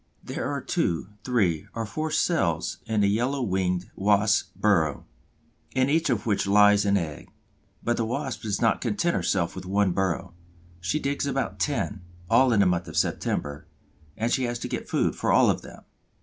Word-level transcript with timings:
There 0.23 0.49
are 0.51 0.61
two, 0.61 1.09
three, 1.23 1.67
or 1.75 1.85
four 1.85 2.09
cells 2.09 2.77
in 2.87 3.01
the 3.01 3.07
Yellow 3.07 3.43
winged 3.43 3.91
Wasp's 3.95 4.49
burrow, 4.55 5.05
in 5.75 5.91
each 5.91 6.09
of 6.09 6.25
which 6.25 6.47
lies 6.47 6.85
an 6.85 6.97
egg. 6.97 7.29
But 7.83 7.97
the 7.97 8.05
Wasp 8.05 8.41
does 8.41 8.59
not 8.59 8.81
content 8.81 9.15
herself 9.15 9.53
with 9.55 9.67
one 9.67 9.91
burrow: 9.91 10.33
she 10.79 10.99
digs 10.99 11.27
about 11.27 11.59
ten, 11.59 12.01
all 12.31 12.51
in 12.51 12.61
the 12.61 12.65
month 12.65 12.87
of 12.87 12.97
September, 12.97 13.67
and 14.17 14.31
she 14.33 14.45
has 14.45 14.57
to 14.57 14.67
get 14.67 14.89
food 14.89 15.15
for 15.15 15.31
all 15.31 15.51
of 15.51 15.61
them. 15.61 15.83